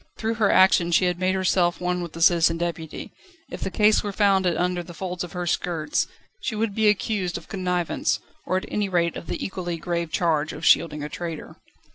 Through 0.17 0.33
her 0.41 0.49
action 0.51 0.91
she 0.91 1.05
had 1.05 1.19
made 1.19 1.35
herself 1.35 1.79
one 1.79 2.01
with 2.01 2.13
the 2.13 2.23
Citizen 2.23 2.57
Deputy; 2.57 3.11
if 3.51 3.61
the 3.61 3.69
case 3.69 4.01
were 4.01 4.11
found 4.11 4.47
under 4.47 4.81
the 4.81 4.95
folds 4.95 5.23
of 5.23 5.33
her 5.33 5.45
skirts, 5.45 6.07
she 6.39 6.55
would 6.55 6.73
be 6.73 6.87
accused 6.89 7.37
of 7.37 7.47
connivance, 7.47 8.17
or 8.47 8.57
at 8.57 8.65
any 8.67 8.89
rate 8.89 9.15
of 9.15 9.27
the 9.27 9.45
equally 9.45 9.77
grave 9.77 10.11
charge 10.11 10.53
of 10.53 10.65
shielding 10.65 11.03
a 11.03 11.07
traitor. 11.09 11.55